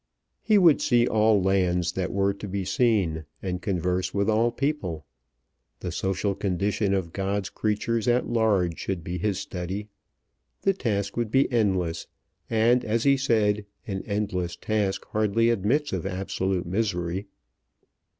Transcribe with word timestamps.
He 0.41 0.57
would 0.57 0.81
see 0.81 1.05
all 1.05 1.39
lands 1.43 1.91
that 1.91 2.11
were 2.11 2.33
to 2.33 2.47
be 2.47 2.65
seen, 2.65 3.25
and 3.43 3.61
converse 3.61 4.15
with 4.15 4.31
all 4.31 4.51
people. 4.51 5.05
The 5.81 5.91
social 5.91 6.33
condition 6.33 6.95
of 6.95 7.13
God's 7.13 7.51
creatures 7.51 8.07
at 8.07 8.27
large 8.27 8.79
should 8.79 9.03
be 9.03 9.19
his 9.19 9.37
study. 9.37 9.89
The 10.63 10.73
task 10.73 11.15
would 11.17 11.29
be 11.29 11.51
endless, 11.51 12.07
and, 12.49 12.83
as 12.83 13.03
he 13.03 13.15
said, 13.15 13.63
an 13.85 14.01
endless 14.07 14.55
task 14.55 15.05
hardly 15.11 15.51
admits 15.51 15.93
of 15.93 16.07
absolute 16.07 16.65
misery. 16.65 17.27